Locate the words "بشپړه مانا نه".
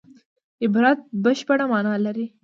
1.23-1.99